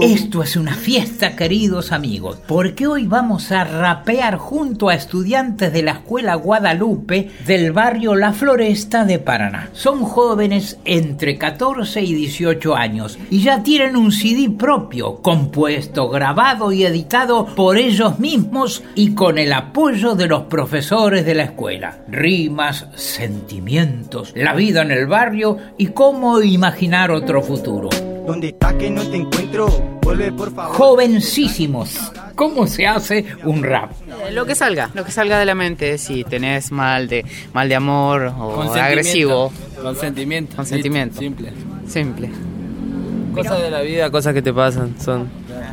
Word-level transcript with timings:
Esto 0.00 0.42
es 0.42 0.56
una 0.56 0.74
fiesta, 0.74 1.36
queridos 1.36 1.92
amigos, 1.92 2.38
porque 2.46 2.86
hoy 2.86 3.06
vamos 3.06 3.52
a 3.52 3.64
rapear 3.64 4.38
junto 4.38 4.88
a 4.88 4.94
estudiantes 4.94 5.74
de 5.74 5.82
la 5.82 5.92
Escuela 5.92 6.36
Guadalupe 6.36 7.30
del 7.46 7.72
barrio 7.72 8.14
La 8.14 8.32
Floresta 8.32 9.04
de 9.04 9.18
Paraná. 9.18 9.68
Son 9.74 10.02
jóvenes 10.04 10.78
entre 10.86 11.36
14 11.36 12.00
y 12.00 12.14
18 12.14 12.74
años 12.74 13.18
y 13.28 13.42
ya 13.42 13.62
tienen 13.62 13.94
un 13.94 14.10
CD 14.10 14.48
propio, 14.48 15.16
compuesto, 15.16 16.08
grabado 16.08 16.72
y 16.72 16.84
editado 16.84 17.44
por 17.54 17.76
ellos 17.76 18.18
mismos 18.18 18.82
y 18.94 19.14
con 19.14 19.36
el 19.36 19.52
apoyo 19.52 20.14
de 20.14 20.28
los 20.28 20.44
profesores 20.44 21.26
de 21.26 21.34
la 21.34 21.42
escuela. 21.42 21.98
Rimas, 22.08 22.86
sentimientos, 22.94 24.32
la 24.34 24.54
vida 24.54 24.80
en 24.80 24.92
el 24.92 25.06
barrio 25.06 25.58
y 25.76 25.88
cómo 25.88 26.40
imaginar 26.40 27.10
otro 27.10 27.42
futuro. 27.42 27.90
¿Dónde 28.26 28.48
está 28.48 28.76
que 28.76 28.90
no 28.90 29.02
te 29.08 29.16
encuentro? 29.16 29.68
Vuelve 30.02 30.32
por 30.32 30.52
favor. 30.54 30.76
Jovencísimos, 30.76 31.96
¿cómo 32.34 32.66
se 32.66 32.86
hace 32.86 33.24
un 33.44 33.62
rap? 33.62 33.90
Eh, 34.26 34.32
Lo 34.32 34.46
que 34.46 34.54
salga, 34.54 34.90
lo 34.94 35.04
que 35.04 35.10
salga 35.12 35.38
de 35.38 35.44
la 35.46 35.54
mente, 35.54 35.98
si 35.98 36.24
tenés 36.24 36.70
mal 36.72 37.08
de 37.08 37.24
mal 37.52 37.68
de 37.68 37.74
amor 37.76 38.32
o 38.38 38.62
agresivo, 38.62 39.52
Con 39.82 39.96
sentimiento. 39.96 40.56
Con 40.56 40.66
sentimiento. 40.66 41.18
Simple. 41.18 41.52
simple. 41.86 42.30
Cosas 43.34 43.60
de 43.62 43.70
la 43.70 43.80
vida, 43.82 44.10
cosas 44.10 44.34
que 44.34 44.42
te 44.42 44.52
pasan. 44.52 44.94
Son 45.00 45.28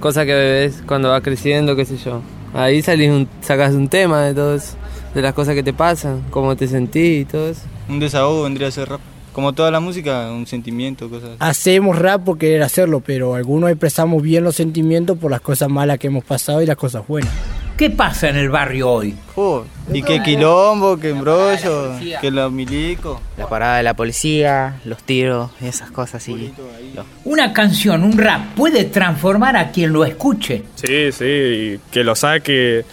cosas 0.00 0.24
que 0.26 0.34
ves 0.34 0.82
cuando 0.86 1.10
vas 1.10 1.22
creciendo, 1.22 1.76
qué 1.76 1.84
sé 1.84 1.96
yo. 1.98 2.20
Ahí 2.54 2.82
salís 2.82 3.10
un, 3.10 3.28
sacas 3.40 3.72
un 3.72 3.88
tema 3.88 4.22
de 4.22 4.34
todo 4.34 4.54
eso, 4.56 4.76
de 5.14 5.22
las 5.22 5.32
cosas 5.34 5.54
que 5.54 5.62
te 5.62 5.72
pasan, 5.72 6.22
cómo 6.30 6.54
te 6.56 6.66
sentís 6.68 7.22
y 7.22 7.24
todo 7.24 7.48
eso. 7.48 7.62
Un 7.88 7.98
desahogo 7.98 8.42
vendría 8.44 8.68
a 8.68 8.70
ser 8.70 8.88
rap. 8.88 9.00
Como 9.32 9.52
toda 9.54 9.70
la 9.70 9.80
música, 9.80 10.30
un 10.30 10.46
sentimiento, 10.46 11.08
cosas 11.08 11.30
así. 11.30 11.36
Hacemos 11.40 11.98
rap 11.98 12.22
por 12.24 12.36
querer 12.38 12.62
hacerlo, 12.62 13.00
pero 13.00 13.34
algunos 13.34 13.70
expresamos 13.70 14.22
bien 14.22 14.44
los 14.44 14.54
sentimientos 14.56 15.16
por 15.18 15.30
las 15.30 15.40
cosas 15.40 15.68
malas 15.70 15.98
que 15.98 16.08
hemos 16.08 16.24
pasado 16.24 16.60
y 16.62 16.66
las 16.66 16.76
cosas 16.76 17.06
buenas. 17.08 17.32
¿Qué 17.78 17.88
pasa 17.88 18.28
en 18.28 18.36
el 18.36 18.50
barrio 18.50 18.90
hoy? 18.90 19.14
Jo, 19.34 19.64
y 19.92 20.02
qué 20.02 20.22
quilombo, 20.22 20.98
qué 20.98 21.08
embrollo, 21.10 21.92
que 22.20 22.30
los 22.30 22.52
milicos. 22.52 23.18
La 23.38 23.48
parada 23.48 23.78
de 23.78 23.82
la 23.82 23.94
policía, 23.94 24.78
los 24.84 25.02
tiros, 25.02 25.50
esas 25.62 25.90
cosas 25.90 26.16
así. 26.16 26.52
Lo- 26.94 27.04
Una 27.24 27.52
canción, 27.54 28.04
un 28.04 28.18
rap, 28.18 28.54
puede 28.54 28.84
transformar 28.84 29.56
a 29.56 29.70
quien 29.72 29.92
lo 29.94 30.04
escuche. 30.04 30.64
Sí, 30.74 31.10
sí, 31.12 31.24
y 31.24 31.80
que 31.90 32.04
lo 32.04 32.14
saque 32.14 32.84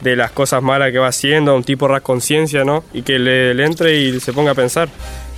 de 0.00 0.16
las 0.16 0.30
cosas 0.30 0.62
malas 0.62 0.92
que 0.92 0.98
va 0.98 1.08
haciendo, 1.08 1.56
un 1.56 1.64
tipo 1.64 1.88
rap 1.88 2.02
conciencia, 2.04 2.64
¿no? 2.64 2.84
Y 2.94 3.02
que 3.02 3.18
le, 3.18 3.52
le 3.52 3.64
entre 3.66 3.98
y 4.00 4.20
se 4.20 4.32
ponga 4.32 4.52
a 4.52 4.54
pensar. 4.54 4.88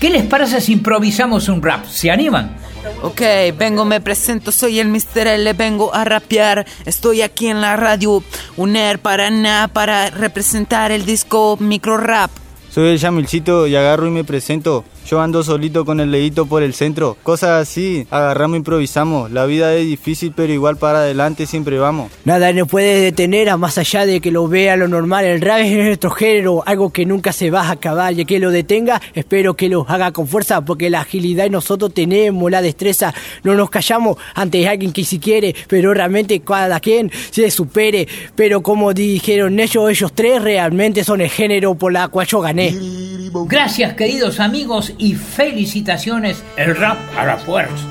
¿Qué 0.00 0.08
les 0.08 0.24
parece 0.24 0.62
si 0.62 0.72
improvisamos 0.72 1.50
un 1.50 1.60
rap? 1.60 1.84
¿Se 1.84 2.10
animan? 2.10 2.56
Ok, 3.02 3.20
vengo, 3.58 3.84
me 3.84 4.00
presento, 4.00 4.50
soy 4.50 4.80
el 4.80 4.88
Mr. 4.88 5.26
L, 5.26 5.52
vengo 5.52 5.94
a 5.94 6.04
rapear. 6.04 6.66
Estoy 6.86 7.20
aquí 7.20 7.48
en 7.48 7.60
la 7.60 7.76
radio 7.76 8.24
UNER 8.56 8.98
Paraná 8.98 9.68
para 9.70 10.08
representar 10.08 10.90
el 10.90 11.04
disco 11.04 11.58
Micro 11.60 11.98
Rap. 11.98 12.30
Soy 12.70 12.88
el 12.92 12.98
Yamilcito 12.98 13.66
y 13.66 13.76
agarro 13.76 14.06
y 14.06 14.10
me 14.10 14.24
presento. 14.24 14.86
Yo 15.06 15.20
ando 15.20 15.42
solito 15.42 15.84
con 15.84 16.00
el 16.00 16.10
leíto 16.10 16.46
por 16.46 16.62
el 16.62 16.74
centro. 16.74 17.16
Cosas 17.22 17.62
así, 17.62 18.06
agarramos, 18.10 18.58
improvisamos. 18.58 19.30
La 19.30 19.46
vida 19.46 19.74
es 19.74 19.86
difícil, 19.86 20.32
pero 20.34 20.52
igual 20.52 20.76
para 20.76 21.00
adelante 21.00 21.46
siempre 21.46 21.78
vamos. 21.78 22.12
Nada 22.24 22.52
nos 22.52 22.68
puede 22.68 23.00
detener 23.00 23.48
a 23.48 23.56
más 23.56 23.78
allá 23.78 24.06
de 24.06 24.20
que 24.20 24.30
lo 24.30 24.46
vea 24.48 24.76
lo 24.76 24.88
normal. 24.88 25.24
El 25.24 25.40
rap 25.40 25.60
es 25.60 25.72
nuestro 25.72 26.10
género, 26.10 26.62
algo 26.66 26.90
que 26.90 27.06
nunca 27.06 27.32
se 27.32 27.50
va 27.50 27.62
a 27.62 27.72
acabar. 27.72 28.18
Y 28.18 28.24
que 28.24 28.38
lo 28.38 28.50
detenga, 28.50 29.00
espero 29.14 29.54
que 29.54 29.68
lo 29.68 29.84
haga 29.88 30.12
con 30.12 30.26
fuerza, 30.26 30.60
porque 30.64 30.90
la 30.90 31.00
agilidad 31.00 31.46
y 31.46 31.50
nosotros 31.50 31.92
tenemos 31.92 32.50
la 32.50 32.62
destreza. 32.62 33.14
No 33.42 33.54
nos 33.54 33.70
callamos 33.70 34.16
ante 34.34 34.68
alguien 34.68 34.92
que 34.92 35.04
si 35.04 35.18
quiere, 35.18 35.54
pero 35.68 35.92
realmente 35.94 36.40
cada 36.40 36.80
quien 36.80 37.10
se 37.30 37.50
supere. 37.50 38.06
Pero 38.34 38.62
como 38.62 38.92
dijeron 38.94 39.58
ellos, 39.58 39.90
ellos 39.90 40.12
tres 40.14 40.42
realmente 40.42 41.04
son 41.04 41.20
el 41.20 41.30
género 41.30 41.74
por 41.74 41.92
la 41.92 42.08
cual 42.08 42.26
yo 42.26 42.40
gané. 42.40 42.74
Gracias 43.46 43.94
queridos 43.94 44.40
amigos 44.40 44.89
y 44.98 45.14
felicitaciones, 45.14 46.42
el 46.56 46.76
rap 46.76 46.98
a 47.16 47.24
la 47.24 47.36
fuerza. 47.36 47.86